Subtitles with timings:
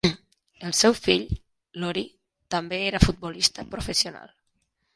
[0.69, 1.27] El seu fill,
[1.83, 2.09] Laurie,
[2.55, 4.35] també era futbolista professional.